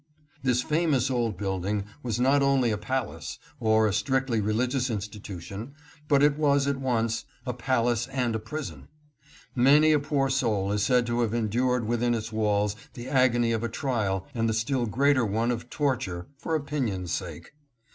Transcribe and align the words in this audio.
This 0.41 0.63
famous 0.63 1.11
old 1.11 1.37
building 1.37 1.85
was 2.01 2.19
not 2.19 2.41
only 2.41 2.71
a 2.71 2.77
palace, 2.79 3.37
or 3.59 3.85
a 3.85 3.93
strictly 3.93 4.41
religious 4.41 4.89
institution, 4.89 5.75
but 6.07 6.23
it 6.23 6.39
was 6.39 6.65
at 6.65 6.77
once 6.77 7.25
a 7.45 7.53
palace 7.53 8.07
and 8.07 8.33
a 8.33 8.39
prison. 8.39 8.87
Many 9.53 9.91
a 9.91 9.99
poor 9.99 10.27
soul 10.31 10.71
is 10.71 10.81
said 10.81 11.05
to 11.05 11.19
have 11.19 11.35
endured 11.35 11.85
within 11.85 12.15
its 12.15 12.31
walls 12.33 12.75
the 12.95 13.09
agony 13.09 13.51
of 13.51 13.63
a 13.63 13.69
trial 13.69 14.25
and 14.33 14.49
the 14.49 14.55
still 14.55 14.87
greater 14.87 15.23
one 15.23 15.51
of 15.51 15.69
torture 15.69 16.25
for 16.39 16.55
opin 16.55 16.87
ion's 16.89 17.11
sake. 17.11 17.51